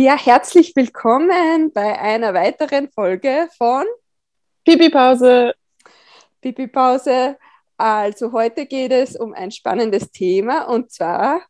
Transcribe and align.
Ja, 0.00 0.16
herzlich 0.16 0.76
willkommen 0.76 1.72
bei 1.72 1.98
einer 1.98 2.32
weiteren 2.32 2.88
Folge 2.88 3.48
von 3.58 3.84
Pipi 4.64 4.90
Pause. 4.90 5.54
Pipi 6.40 6.68
Pause. 6.68 7.36
Also 7.76 8.30
heute 8.30 8.66
geht 8.66 8.92
es 8.92 9.16
um 9.16 9.34
ein 9.34 9.50
spannendes 9.50 10.12
Thema 10.12 10.68
und 10.68 10.92
zwar, 10.92 11.42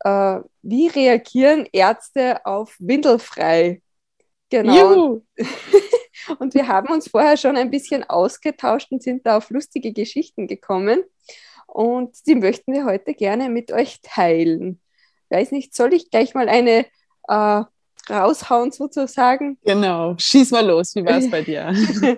äh, 0.00 0.40
wie 0.62 0.88
reagieren 0.88 1.68
Ärzte 1.72 2.44
auf 2.44 2.74
Windelfrei? 2.80 3.80
Genau. 4.50 5.20
und 6.40 6.52
wir 6.54 6.66
haben 6.66 6.92
uns 6.92 7.08
vorher 7.08 7.36
schon 7.36 7.56
ein 7.56 7.70
bisschen 7.70 8.02
ausgetauscht 8.02 8.90
und 8.90 9.04
sind 9.04 9.24
da 9.24 9.36
auf 9.36 9.50
lustige 9.50 9.92
Geschichten 9.92 10.48
gekommen. 10.48 11.04
Und 11.68 12.26
die 12.26 12.34
möchten 12.34 12.72
wir 12.72 12.86
heute 12.86 13.14
gerne 13.14 13.48
mit 13.50 13.70
euch 13.70 14.00
teilen. 14.02 14.80
Weiß 15.30 15.52
nicht, 15.52 15.76
soll 15.76 15.94
ich 15.94 16.10
gleich 16.10 16.34
mal 16.34 16.48
eine 16.48 16.86
äh, 17.28 17.62
raushauen 18.08 18.72
sozusagen. 18.72 19.58
Genau, 19.64 20.14
schieß 20.18 20.50
mal 20.50 20.66
los, 20.66 20.94
wie 20.94 21.04
war 21.04 21.18
es 21.18 21.30
bei 21.30 21.42
dir? 21.42 21.74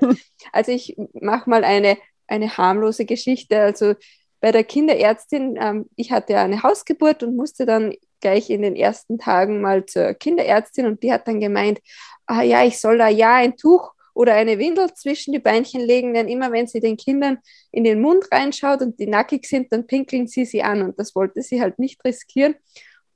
also 0.52 0.72
ich 0.72 0.96
mache 1.20 1.48
mal 1.48 1.64
eine, 1.64 1.98
eine 2.26 2.56
harmlose 2.56 3.04
Geschichte. 3.04 3.60
Also 3.60 3.94
bei 4.40 4.52
der 4.52 4.64
Kinderärztin, 4.64 5.58
ähm, 5.60 5.86
ich 5.96 6.12
hatte 6.12 6.38
eine 6.38 6.62
Hausgeburt 6.62 7.22
und 7.22 7.36
musste 7.36 7.66
dann 7.66 7.94
gleich 8.20 8.50
in 8.50 8.62
den 8.62 8.76
ersten 8.76 9.18
Tagen 9.18 9.60
mal 9.60 9.86
zur 9.86 10.14
Kinderärztin 10.14 10.86
und 10.86 11.02
die 11.02 11.12
hat 11.12 11.28
dann 11.28 11.40
gemeint, 11.40 11.80
ah 12.26 12.42
ja, 12.42 12.64
ich 12.64 12.78
soll 12.78 12.98
da 12.98 13.08
ja 13.08 13.34
ein 13.34 13.56
Tuch 13.56 13.92
oder 14.14 14.34
eine 14.34 14.58
Windel 14.58 14.92
zwischen 14.94 15.32
die 15.32 15.38
Beinchen 15.38 15.82
legen, 15.82 16.14
denn 16.14 16.28
immer 16.28 16.50
wenn 16.50 16.66
sie 16.66 16.80
den 16.80 16.96
Kindern 16.96 17.38
in 17.70 17.84
den 17.84 18.00
Mund 18.00 18.24
reinschaut 18.32 18.80
und 18.80 18.98
die 18.98 19.06
nackig 19.06 19.46
sind, 19.46 19.70
dann 19.72 19.86
pinkeln 19.86 20.26
sie 20.26 20.46
sie 20.46 20.62
an 20.62 20.82
und 20.82 20.98
das 20.98 21.14
wollte 21.14 21.42
sie 21.42 21.60
halt 21.60 21.78
nicht 21.78 22.02
riskieren. 22.04 22.54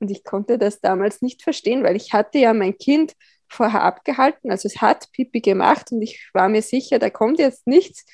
Und 0.01 0.11
ich 0.11 0.23
konnte 0.23 0.57
das 0.57 0.81
damals 0.81 1.21
nicht 1.21 1.43
verstehen, 1.43 1.83
weil 1.83 1.95
ich 1.95 2.11
hatte 2.11 2.39
ja 2.39 2.53
mein 2.53 2.77
Kind 2.77 3.13
vorher 3.47 3.83
abgehalten. 3.83 4.49
Also 4.49 4.67
es 4.67 4.81
hat 4.81 5.11
Pipi 5.11 5.41
gemacht 5.41 5.91
und 5.91 6.01
ich 6.01 6.29
war 6.33 6.49
mir 6.49 6.61
sicher, 6.61 6.99
da 6.99 7.09
kommt 7.09 7.39
jetzt 7.39 7.67
nichts. 7.67 8.05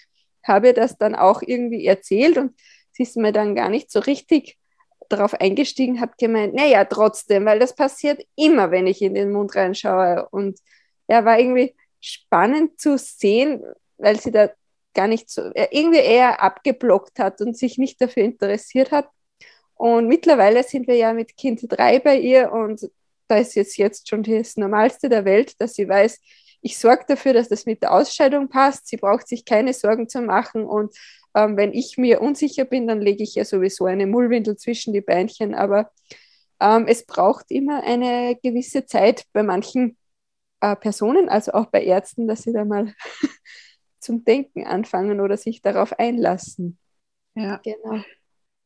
Habe 0.44 0.74
das 0.74 0.98
dann 0.98 1.16
auch 1.16 1.42
irgendwie 1.42 1.86
erzählt 1.86 2.38
und 2.38 2.54
sie 2.92 3.04
ist 3.04 3.16
mir 3.16 3.32
dann 3.32 3.56
gar 3.56 3.70
nicht 3.70 3.92
so 3.92 4.00
richtig 4.00 4.58
darauf 5.10 5.34
eingestiegen, 5.36 6.02
hat 6.02 6.18
gemeint, 6.18 6.54
naja, 6.54 6.84
trotzdem, 6.84 7.46
weil 7.46 7.60
das 7.60 7.76
passiert 7.76 8.22
immer, 8.36 8.72
wenn 8.72 8.88
ich 8.88 9.02
in 9.02 9.14
den 9.14 9.32
Mund 9.32 9.56
reinschaue. 9.56 10.28
Und 10.32 10.60
ja, 11.08 11.24
war 11.24 11.40
irgendwie 11.40 11.76
spannend 12.02 12.80
zu 12.82 12.98
sehen, 12.98 13.64
weil 13.98 14.20
sie 14.20 14.32
da 14.32 14.50
gar 14.94 15.08
nicht 15.08 15.30
so, 15.30 15.44
äh, 15.54 15.68
irgendwie 15.72 16.00
eher 16.00 16.42
abgeblockt 16.42 17.20
hat 17.20 17.40
und 17.42 17.56
sich 17.58 17.78
nicht 17.78 18.02
dafür 18.02 18.24
interessiert 18.24 18.92
hat. 18.92 19.08
Und 19.78 20.08
mittlerweile 20.08 20.64
sind 20.64 20.88
wir 20.88 20.96
ja 20.96 21.14
mit 21.14 21.38
Kind 21.38 21.62
3 21.68 22.00
bei 22.00 22.18
ihr 22.18 22.52
und 22.52 22.90
da 23.28 23.38
ist 23.38 23.56
jetzt, 23.56 23.78
jetzt 23.78 24.10
schon 24.10 24.24
das 24.24 24.58
Normalste 24.58 25.10
der 25.10 25.26
Welt, 25.26 25.60
dass 25.60 25.74
sie 25.74 25.88
weiß, 25.88 26.20
ich 26.62 26.78
sorge 26.78 27.06
dafür, 27.08 27.34
dass 27.34 27.50
das 27.50 27.66
mit 27.66 27.82
der 27.82 27.94
Ausscheidung 27.94 28.50
passt. 28.50 28.88
Sie 28.88 28.98
braucht 28.98 29.28
sich 29.28 29.46
keine 29.46 29.74
Sorgen 29.74 30.10
zu 30.10 30.22
machen. 30.22 30.66
Und 30.66 30.96
ähm, 31.36 31.56
wenn 31.56 31.74
ich 31.74 31.98
mir 31.98 32.22
unsicher 32.22 32.66
bin, 32.66 32.88
dann 32.88 33.02
lege 33.02 33.24
ich 33.24 33.36
ja 33.36 33.46
sowieso 33.46 33.86
eine 33.86 34.08
Mullwindel 34.08 34.58
zwischen 34.58 34.94
die 34.94 35.02
Beinchen. 35.02 35.54
Aber 35.54 35.92
ähm, 36.60 36.86
es 36.88 37.06
braucht 37.06 37.52
immer 37.52 37.84
eine 37.84 38.38
gewisse 38.42 38.86
Zeit 38.86 39.26
bei 39.34 39.44
manchen 39.44 39.98
äh, 40.62 40.76
Personen, 40.76 41.30
also 41.30 41.54
auch 41.54 41.68
bei 41.68 41.84
Ärzten, 41.84 42.28
dass 42.28 42.44
sie 42.44 42.54
da 42.54 42.66
mal 42.66 42.94
zum 44.00 44.24
Denken 44.24 44.66
anfangen 44.66 45.22
oder 45.22 45.38
sich 45.38 45.62
darauf 45.62 45.98
einlassen. 46.00 46.80
Ja, 47.36 47.62
genau. 47.64 48.04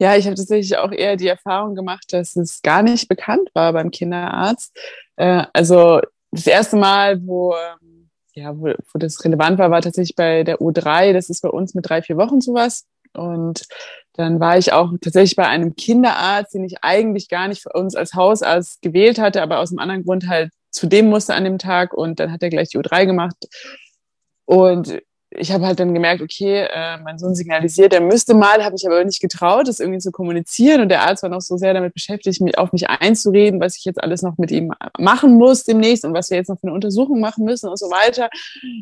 Ja, 0.02 0.16
ich 0.16 0.25
habe 0.25 0.35
tatsächlich 0.35 0.75
auch 0.77 0.91
eher 0.91 1.16
die 1.16 1.27
Erfahrung 1.27 1.75
gemacht, 1.75 2.11
dass 2.11 2.35
es 2.35 2.63
gar 2.63 2.81
nicht 2.81 3.07
bekannt 3.07 3.52
war 3.53 3.71
beim 3.71 3.91
Kinderarzt. 3.91 4.75
Äh, 5.16 5.44
also 5.53 6.01
das 6.31 6.47
erste 6.47 6.75
Mal, 6.75 7.23
wo, 7.23 7.53
ähm, 7.53 8.09
ja, 8.34 8.57
wo, 8.57 8.73
wo 8.91 8.97
das 8.97 9.23
relevant 9.23 9.59
war, 9.59 9.69
war 9.69 9.79
tatsächlich 9.84 10.16
bei 10.16 10.44
der 10.44 10.59
U3. 10.59 11.13
Das 11.13 11.29
ist 11.29 11.41
bei 11.41 11.50
uns 11.50 11.75
mit 11.75 11.88
drei, 11.88 12.01
vier 12.01 12.17
Wochen 12.17 12.41
sowas. 12.41 12.88
Und 13.13 13.67
dann 14.13 14.39
war 14.39 14.57
ich 14.57 14.73
auch 14.73 14.91
tatsächlich 15.00 15.35
bei 15.35 15.47
einem 15.47 15.75
Kinderarzt, 15.75 16.56
den 16.56 16.63
ich 16.63 16.83
eigentlich 16.83 17.29
gar 17.29 17.47
nicht 17.47 17.62
für 17.62 17.73
uns 17.73 17.95
als 17.95 18.16
Hausarzt 18.16 18.81
gewählt 18.81 19.19
hatte, 19.19 19.44
aber 19.44 19.59
aus 19.59 19.69
einem 19.69 19.78
anderen 19.78 20.03
Grund 20.03 20.28
halt 20.28 20.51
zu 20.72 20.88
dem 20.88 21.09
musste 21.12 21.35
an 21.35 21.44
dem 21.44 21.59
Tag. 21.59 21.94
Und 21.94 22.19
dann 22.19 22.31
hat 22.31 22.41
er 22.41 22.50
gleich 22.50 22.69
die 22.69 22.79
U3 22.79 23.06
gemacht. 23.06 23.38
Und 24.45 25.00
ich 25.34 25.52
habe 25.52 25.66
halt 25.66 25.80
dann 25.80 25.94
gemerkt, 25.94 26.22
okay, 26.22 26.68
äh, 26.69 26.97
mein 26.97 27.18
Sohn 27.18 27.36
signalisiert, 27.36 27.94
er 27.94 28.02
müsste 28.02 28.34
mal, 28.34 28.64
habe 28.64 28.75
ich 28.75 28.86
aber 28.86 29.03
nicht 29.06 29.22
getraut, 29.22 29.68
das 29.68 29.80
irgendwie 29.80 30.00
zu 30.00 30.12
kommunizieren. 30.12 30.81
Und 30.81 30.90
der 30.90 31.03
Arzt 31.03 31.24
war 31.24 31.30
noch 31.30 31.40
so 31.40 31.56
sehr 31.56 31.74
damit 31.74 31.94
beschäftigt, 31.94 32.42
mich, 32.42 32.58
auf 32.58 32.74
mich 32.74 32.90
einzureden, 32.90 33.62
was 33.62 33.78
ich 33.78 33.86
jetzt 33.86 34.03
alles 34.03 34.22
noch 34.22 34.38
mit 34.38 34.52
ihm 34.52 34.74
machen 35.00 35.36
muss 35.36 35.64
demnächst 35.64 36.03
und 36.03 36.14
was 36.14 36.30
wir 36.30 36.38
jetzt 36.38 36.50
noch 36.50 36.59
für 36.59 36.68
eine 36.68 36.74
Untersuchung 36.74 37.22
machen 37.22 37.46
müssen 37.46 37.69
und 37.69 37.80
so 37.80 37.86
weiter. 37.88 38.30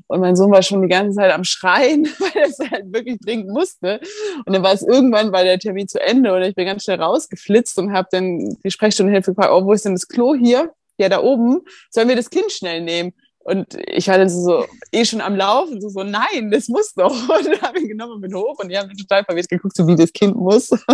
Und 0.08 0.22
mein 0.22 0.36
Sohn 0.36 0.52
war 0.52 0.64
schon 0.64 0.82
die 0.82 0.88
ganze 0.88 1.18
Zeit 1.18 1.32
am 1.32 1.44
Schreien, 1.44 2.06
weil 2.20 2.42
er 2.42 2.50
es 2.50 2.60
halt 2.60 2.92
wirklich 2.92 3.20
dringend 3.20 3.50
musste. 3.50 4.00
Und 4.46 4.54
dann 4.54 4.64
war 4.64 4.74
es 4.74 4.82
irgendwann, 4.82 5.32
war 5.32 5.44
der 5.44 5.60
Termin 5.60 5.88
zu 5.88 6.02
Ende 6.02 6.34
und 6.34 6.42
ich 6.42 6.56
bin 6.56 6.66
ganz 6.66 6.84
schnell 6.84 7.00
rausgeflitzt 7.02 7.78
und 7.78 7.94
habe 7.94 8.08
dann 8.12 8.58
die 8.64 8.72
Sprechstundenhilfe 8.72 9.32
gefragt, 9.32 9.52
oh, 9.54 9.66
wo 9.66 9.74
ist 9.74 9.86
denn 9.86 9.94
das 9.94 10.08
Klo 10.08 10.34
hier? 10.34 10.72
Ja, 10.98 11.10
da 11.10 11.22
oben. 11.22 11.62
Sollen 11.92 12.10
wir 12.10 12.16
das 12.16 12.30
Kind 12.30 12.52
schnell 12.52 12.82
nehmen? 12.82 13.14
Und 13.50 13.78
ich 13.88 14.08
war 14.08 14.18
dann 14.18 14.30
so, 14.30 14.66
eh 14.92 15.06
schon 15.06 15.22
am 15.22 15.36
Laufen, 15.36 15.82
so, 15.82 15.90
so 15.90 16.04
nein, 16.04 16.52
das 16.52 16.68
muss 16.68 16.94
doch. 16.94 17.12
Und 17.30 17.46
dann 17.48 17.62
habe 17.62 17.80
ich 17.80 17.88
genommen 17.88 18.14
und 18.14 18.22
bin 18.22 18.36
hoch 18.36 18.60
und 18.60 18.70
die 18.70 18.78
haben 18.78 18.96
total 18.96 19.24
verwirrt 19.24 19.50
geguckt, 19.50 19.76
so 19.76 19.88
wie 19.88 19.96
das 19.96 20.14
Kind 20.14 20.36
muss. 20.36 20.70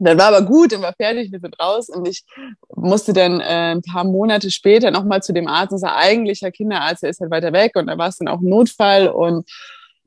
Und 0.00 0.06
dann 0.06 0.16
war 0.16 0.26
aber 0.26 0.42
gut 0.42 0.72
und 0.72 0.80
war 0.80 0.92
fertig, 0.92 1.32
wir 1.32 1.40
sind 1.40 1.58
raus. 1.58 1.88
Und 1.88 2.06
ich 2.06 2.22
musste 2.76 3.12
dann 3.12 3.40
äh, 3.40 3.72
ein 3.72 3.82
paar 3.82 4.04
Monate 4.04 4.48
später 4.52 4.92
nochmal 4.92 5.24
zu 5.24 5.32
dem 5.32 5.48
Arzt, 5.48 5.72
unser 5.72 5.96
eigentlicher 5.96 6.52
Kinderarzt, 6.52 7.02
der 7.02 7.10
ist 7.10 7.20
halt 7.20 7.32
weiter 7.32 7.52
weg 7.52 7.72
und 7.74 7.88
da 7.88 7.98
war 7.98 8.08
es 8.08 8.18
dann 8.18 8.28
auch 8.28 8.38
ein 8.38 8.48
Notfall. 8.48 9.08
Und 9.08 9.50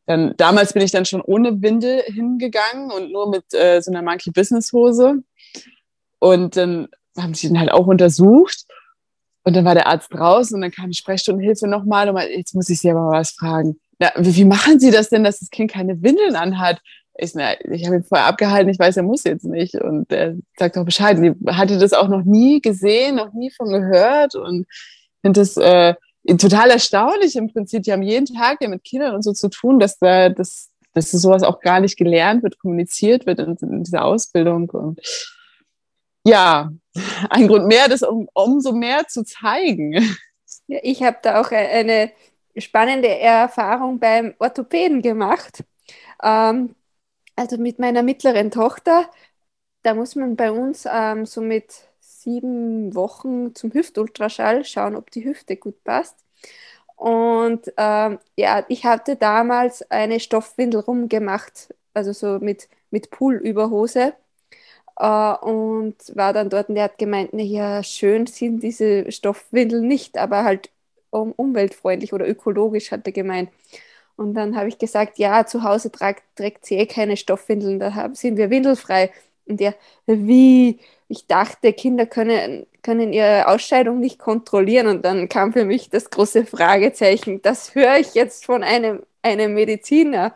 dann, 0.06 0.34
damals 0.38 0.72
bin 0.72 0.82
ich 0.82 0.92
dann 0.92 1.04
schon 1.04 1.20
ohne 1.20 1.62
Windel 1.62 2.04
hingegangen 2.04 2.90
und 2.90 3.12
nur 3.12 3.30
mit 3.30 3.54
äh, 3.54 3.82
so 3.82 3.92
einer 3.92 4.02
Monkey 4.02 4.32
Business 4.32 4.72
Hose 4.72 5.24
und 6.20 6.56
dann 6.56 6.88
haben 7.18 7.34
sie 7.34 7.48
ihn 7.48 7.60
halt 7.60 7.72
auch 7.72 7.88
untersucht 7.88 8.66
und 9.44 9.56
dann 9.56 9.66
war 9.66 9.74
der 9.74 9.88
Arzt 9.88 10.13
draußen 10.13 10.56
und 10.56 10.62
dann 10.62 10.72
kam 10.72 10.90
die 10.90 10.97
Sprechstundenhilfe 10.97 11.68
nochmal 11.68 12.07
und 12.07 12.16
meinte, 12.16 12.34
jetzt 12.34 12.53
muss 12.53 12.69
ich 12.69 12.79
Sie 12.79 12.91
aber 12.91 13.02
mal 13.02 13.19
was 13.19 13.31
fragen. 13.31 13.79
Na, 14.00 14.12
wie 14.18 14.46
machen 14.46 14.79
Sie 14.79 14.91
das 14.91 15.09
denn, 15.09 15.24
dass 15.24 15.40
das 15.40 15.50
Kind 15.50 15.72
keine 15.72 16.02
Windeln 16.02 16.35
anhat? 16.35 16.79
Ich, 17.18 17.34
na, 17.35 17.53
ich 17.72 17.85
habe 17.85 17.97
ihn 17.97 18.03
vorher 18.03 18.28
abgehalten, 18.28 18.69
ich 18.69 18.79
weiß, 18.79 18.97
er 18.97 19.03
muss 19.03 19.24
jetzt 19.24 19.46
nicht. 19.46 19.75
Und 19.75 20.12
er 20.12 20.35
sagt 20.57 20.78
auch 20.78 20.85
Bescheid. 20.85 21.18
Sie 21.18 21.34
hatte 21.47 21.78
das 21.78 21.94
auch 21.94 22.07
noch 22.07 22.24
nie 22.24 22.62
gesehen, 22.62 23.16
noch 23.16 23.34
nie 23.34 23.52
von 23.52 23.69
gehört 23.69 24.35
und 24.35 24.66
finde 25.22 25.40
das 25.41 25.58
äh, 25.58 25.96
total 26.38 26.69
erstaunlich 26.69 27.35
im 27.35 27.52
Prinzip. 27.52 27.84
Die 27.84 27.91
haben 27.91 28.03
jeden 28.03 28.25
Tag 28.25 28.59
ja 28.62 28.69
mit 28.69 28.84
Kindern 28.84 29.13
und 29.16 29.23
so 29.23 29.34
zu 29.34 29.50
tun, 29.50 29.79
dass 29.79 29.97
da 29.97 30.29
das 30.29 30.72
dass 30.94 31.12
sowas 31.12 31.44
auch 31.44 31.59
gar 31.62 31.79
nicht 31.79 31.97
gelernt 31.97 32.44
wird, 32.44 32.59
kommuniziert 32.59 33.25
wird 33.25 33.40
in, 33.40 33.56
in 33.62 33.84
dieser 33.84 34.06
Ausbildung. 34.06 34.69
Und 34.69 35.00
ja, 36.25 36.72
ein 37.29 37.47
Grund 37.47 37.68
mehr, 37.68 37.88
das 37.88 38.02
um, 38.03 38.28
umso 38.34 38.74
mehr 38.74 39.07
zu 39.07 39.24
zeigen. 39.24 40.16
Ja, 40.68 40.79
ich 40.84 41.03
habe 41.03 41.18
da 41.22 41.41
auch 41.41 41.52
eine 41.52 42.12
spannende 42.57 43.07
Erfahrung 43.09 44.00
beim 44.00 44.34
Orthopäden 44.40 45.02
gemacht. 45.02 45.63
Ähm, 46.24 46.75
also 47.35 47.57
mit 47.57 47.79
meiner 47.79 48.03
mittleren 48.03 48.52
Tochter, 48.52 49.09
da 49.84 49.96
muss 49.96 50.16
man 50.16 50.35
bei 50.38 50.52
uns 50.52 50.88
ähm, 50.91 51.25
so 51.25 51.41
mit 51.41 51.74
sieben 52.02 52.96
Wochen 52.96 53.56
zum 53.56 53.73
Hüftultraschall 53.73 54.66
schauen, 54.66 54.96
ob 54.96 55.12
die 55.12 55.25
Hüfte 55.25 55.58
gut 55.58 55.84
passt. 55.85 56.25
Und 56.97 57.73
ähm, 57.78 58.19
ja, 58.38 58.66
ich 58.69 58.85
hatte 58.85 59.16
damals 59.18 59.84
eine 59.91 60.19
Stoffwindel 60.19 60.81
rumgemacht, 60.81 61.73
also 61.94 62.14
so 62.14 62.40
mit, 62.40 62.70
mit 62.91 63.11
Poolüberhose. 63.11 64.16
Uh, 65.03 65.36
und 65.42 65.96
war 66.14 66.32
dann 66.32 66.50
dort 66.52 66.70
und 66.70 66.76
der 66.76 66.84
hat 66.84 67.00
gemeint, 67.00 67.32
na 67.34 67.42
ja, 67.42 67.82
schön 67.82 68.28
sind 68.28 68.62
diese 68.62 69.12
Stoffwindeln 69.12 69.88
nicht, 69.88 70.16
aber 70.20 70.44
halt 70.44 70.70
um, 71.09 71.32
umweltfreundlich 71.32 72.14
oder 72.14 72.28
ökologisch, 72.30 72.92
hat 72.92 73.08
er 73.08 73.12
gemeint. 73.12 73.50
Und 74.16 74.36
dann 74.36 74.56
habe 74.56 74.70
ich 74.70 74.78
gesagt, 74.78 75.18
ja, 75.18 75.46
zu 75.48 75.64
Hause 75.64 75.92
tragt, 75.92 76.24
trägt 76.36 76.66
sie 76.68 76.76
eh 76.78 76.86
keine 76.86 77.18
Stoffwindeln, 77.18 77.80
da 77.80 77.96
haben, 77.96 78.14
sind 78.16 78.38
wir 78.38 78.52
windelfrei. 78.52 79.12
Und 79.48 79.59
der, 79.59 79.76
wie? 80.06 80.80
Ich 81.08 81.28
dachte, 81.28 81.74
Kinder 81.74 82.06
können, 82.06 82.68
können 82.84 83.12
ihre 83.14 83.47
Ausscheidung 83.47 84.00
nicht 84.00 84.20
kontrollieren. 84.20 84.88
Und 84.88 85.04
dann 85.04 85.30
kam 85.30 85.52
für 85.54 85.66
mich 85.66 85.90
das 85.90 86.09
große 86.12 86.46
Fragezeichen, 86.46 87.42
das 87.42 87.76
höre 87.76 87.97
ich 87.97 88.14
jetzt 88.14 88.46
von 88.46 88.64
einem, 88.64 89.04
einem 89.24 89.54
Mediziner 89.56 90.36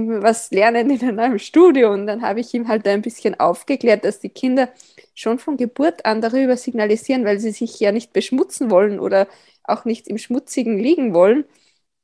mir, 0.00 0.22
was 0.22 0.50
lernen 0.50 0.90
in 0.90 1.18
einem 1.18 1.38
Studio? 1.38 1.92
Und 1.92 2.06
dann 2.06 2.22
habe 2.22 2.40
ich 2.40 2.52
ihm 2.54 2.68
halt 2.68 2.86
ein 2.88 3.02
bisschen 3.02 3.38
aufgeklärt, 3.40 4.04
dass 4.04 4.20
die 4.20 4.28
Kinder 4.30 4.68
schon 5.14 5.38
von 5.38 5.56
Geburt 5.56 6.04
an 6.04 6.20
darüber 6.20 6.56
signalisieren, 6.56 7.24
weil 7.24 7.38
sie 7.40 7.52
sich 7.52 7.78
ja 7.80 7.92
nicht 7.92 8.12
beschmutzen 8.12 8.70
wollen 8.70 9.00
oder 9.00 9.28
auch 9.64 9.84
nicht 9.84 10.08
im 10.08 10.18
Schmutzigen 10.18 10.78
liegen 10.78 11.14
wollen. 11.14 11.44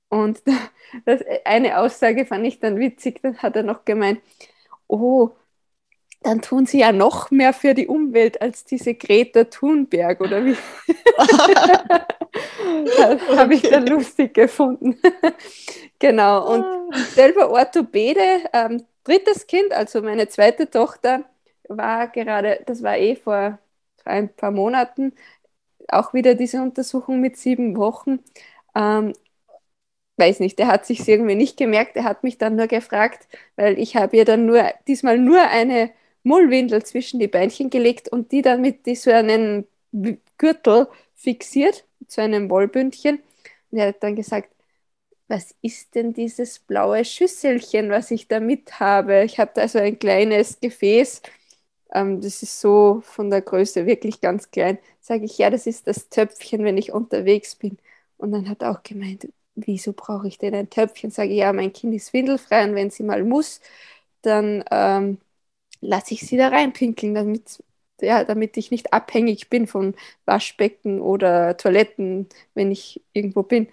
Und 0.08 0.42
das, 1.06 1.22
eine 1.44 1.78
Aussage 1.78 2.26
fand 2.26 2.46
ich 2.46 2.60
dann 2.60 2.78
witzig, 2.78 3.20
dann 3.22 3.38
hat 3.38 3.56
er 3.56 3.62
noch 3.64 3.84
gemeint, 3.84 4.20
oh, 4.88 5.30
dann 6.22 6.42
tun 6.42 6.66
sie 6.66 6.80
ja 6.80 6.92
noch 6.92 7.30
mehr 7.30 7.52
für 7.52 7.74
die 7.74 7.86
Umwelt 7.86 8.40
als 8.40 8.64
diese 8.64 8.94
Greta 8.94 9.44
Thunberg, 9.44 10.20
oder 10.20 10.44
wie? 10.44 10.56
das 12.96 13.20
habe 13.36 13.54
ich 13.54 13.62
dann 13.62 13.86
lustig 13.86 14.34
gefunden. 14.34 14.98
genau, 15.98 16.52
und 16.54 16.64
ah. 16.64 16.88
selber 17.10 17.50
Orthopäde, 17.50 18.42
ähm, 18.52 18.84
drittes 19.04 19.46
Kind, 19.46 19.72
also 19.72 20.02
meine 20.02 20.28
zweite 20.28 20.70
Tochter, 20.70 21.24
war 21.68 22.08
gerade, 22.08 22.60
das 22.66 22.82
war 22.82 22.96
eh 22.98 23.16
vor 23.16 23.58
ein 24.04 24.34
paar 24.34 24.50
Monaten, 24.50 25.14
auch 25.88 26.14
wieder 26.14 26.34
diese 26.34 26.62
Untersuchung 26.62 27.20
mit 27.20 27.36
sieben 27.36 27.76
Wochen. 27.76 28.20
Ähm, 28.74 29.12
weiß 30.16 30.40
nicht, 30.40 30.58
der 30.58 30.68
hat 30.68 30.86
sich 30.86 31.06
irgendwie 31.08 31.34
nicht 31.34 31.56
gemerkt, 31.56 31.96
er 31.96 32.04
hat 32.04 32.22
mich 32.22 32.38
dann 32.38 32.56
nur 32.56 32.66
gefragt, 32.66 33.26
weil 33.56 33.78
ich 33.78 33.96
habe 33.96 34.16
ihr 34.16 34.24
dann 34.24 34.46
nur, 34.46 34.64
diesmal 34.86 35.18
nur 35.18 35.40
eine 35.40 35.90
Mullwindel 36.24 36.84
zwischen 36.84 37.20
die 37.20 37.28
Beinchen 37.28 37.70
gelegt 37.70 38.08
und 38.08 38.32
die 38.32 38.42
dann 38.42 38.60
mit 38.60 38.86
so 38.96 39.10
einem 39.10 39.66
Gürtel 40.38 40.88
fixiert, 41.14 41.84
zu 42.08 42.20
einem 42.22 42.50
Wollbündchen. 42.50 43.20
Und 43.70 43.78
er 43.78 43.88
hat 43.88 44.02
dann 44.02 44.16
gesagt, 44.16 44.50
was 45.28 45.54
ist 45.62 45.94
denn 45.94 46.12
dieses 46.12 46.58
blaue 46.58 47.04
Schüsselchen, 47.04 47.90
was 47.90 48.10
ich 48.10 48.28
da 48.28 48.40
mit 48.40 48.80
habe? 48.80 49.24
Ich 49.24 49.38
habe 49.38 49.52
da 49.54 49.66
so 49.68 49.78
ein 49.78 49.98
kleines 49.98 50.60
Gefäß, 50.60 51.22
ähm, 51.94 52.20
das 52.20 52.42
ist 52.42 52.60
so 52.60 53.00
von 53.04 53.30
der 53.30 53.42
Größe 53.42 53.86
wirklich 53.86 54.20
ganz 54.20 54.50
klein. 54.50 54.78
Sage 55.00 55.24
ich, 55.24 55.38
ja, 55.38 55.50
das 55.50 55.66
ist 55.66 55.86
das 55.86 56.08
Töpfchen, 56.08 56.64
wenn 56.64 56.78
ich 56.78 56.92
unterwegs 56.92 57.56
bin. 57.56 57.78
Und 58.18 58.32
dann 58.32 58.48
hat 58.48 58.62
er 58.62 58.72
auch 58.72 58.82
gemeint, 58.82 59.28
wieso 59.54 59.92
brauche 59.92 60.28
ich 60.28 60.38
denn 60.38 60.54
ein 60.54 60.70
Töpfchen? 60.70 61.10
Sage 61.10 61.30
ich, 61.32 61.38
ja, 61.38 61.52
mein 61.52 61.72
Kind 61.72 61.94
ist 61.94 62.12
windelfrei 62.12 62.64
und 62.64 62.74
wenn 62.74 62.90
sie 62.90 63.02
mal 63.02 63.24
muss, 63.24 63.60
dann 64.22 64.64
ähm, 64.70 65.18
lasse 65.82 66.14
ich 66.14 66.22
sie 66.22 66.38
da 66.38 66.48
reinpinkeln, 66.50 67.14
damit, 67.14 67.64
ja, 68.02 68.24
damit 68.24 68.56
ich 68.58 68.72
nicht 68.72 68.94
abhängig 68.94 69.50
bin 69.50 69.68
von 69.68 69.96
Waschbecken 70.26 71.00
oder 71.02 71.58
Toiletten, 71.58 72.28
wenn 72.54 72.72
ich 72.72 73.04
irgendwo 73.14 73.44
bin. 73.44 73.68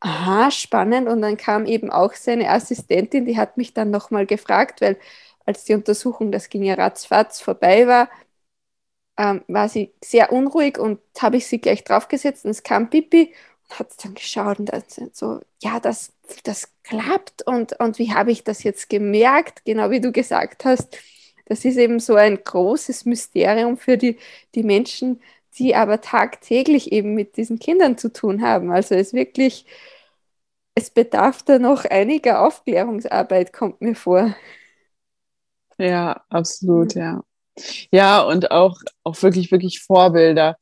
Aha, 0.00 0.50
spannend. 0.50 1.08
Und 1.08 1.22
dann 1.22 1.36
kam 1.36 1.66
eben 1.66 1.90
auch 1.90 2.14
seine 2.14 2.50
Assistentin, 2.50 3.26
die 3.26 3.38
hat 3.38 3.56
mich 3.58 3.74
dann 3.74 3.90
nochmal 3.90 4.26
gefragt, 4.26 4.80
weil 4.82 4.98
als 5.46 5.64
die 5.64 5.74
Untersuchung, 5.74 6.32
das 6.32 6.48
ging 6.50 6.62
ja 6.64 6.74
ratzfatz 6.74 7.40
vorbei 7.40 7.86
war, 7.88 8.08
ähm, 9.18 9.42
war 9.48 9.68
sie 9.68 9.94
sehr 10.02 10.32
unruhig 10.32 10.78
und 10.78 11.00
habe 11.20 11.36
ich 11.36 11.46
sie 11.46 11.60
gleich 11.60 11.84
draufgesetzt 11.84 12.44
und 12.44 12.50
es 12.52 12.62
kam 12.62 12.90
Pipi 12.90 13.34
und 13.68 13.78
hat 13.78 14.04
dann 14.04 14.14
geschaut 14.14 14.58
und 14.58 14.66
dann 14.72 14.82
so, 15.12 15.40
ja, 15.62 15.80
das, 15.80 16.12
das 16.44 16.72
klappt 16.82 17.46
und, 17.46 17.78
und 17.80 17.98
wie 17.98 18.12
habe 18.14 18.32
ich 18.32 18.44
das 18.44 18.62
jetzt 18.62 18.88
gemerkt, 18.88 19.64
genau 19.64 19.90
wie 19.90 20.00
du 20.00 20.12
gesagt 20.12 20.64
hast, 20.64 20.96
das 21.52 21.66
ist 21.66 21.76
eben 21.76 22.00
so 22.00 22.14
ein 22.16 22.42
großes 22.42 23.04
Mysterium 23.04 23.76
für 23.76 23.98
die, 23.98 24.18
die 24.54 24.62
Menschen, 24.62 25.20
die 25.58 25.74
aber 25.76 26.00
tagtäglich 26.00 26.92
eben 26.92 27.14
mit 27.14 27.36
diesen 27.36 27.58
Kindern 27.58 27.98
zu 27.98 28.10
tun 28.10 28.40
haben. 28.42 28.70
Also 28.72 28.94
es 28.94 29.12
wirklich, 29.12 29.66
es 30.74 30.90
bedarf 30.90 31.42
da 31.42 31.58
noch 31.58 31.84
einiger 31.86 32.46
Aufklärungsarbeit, 32.46 33.52
kommt 33.54 33.80
mir 33.80 33.94
vor. 33.94 34.34
Ja, 35.78 36.22
absolut, 36.28 36.94
ja. 36.94 37.22
Ja, 37.92 38.22
und 38.22 38.50
auch, 38.50 38.76
auch 39.04 39.22
wirklich, 39.22 39.52
wirklich 39.52 39.80
Vorbilder. 39.82 40.56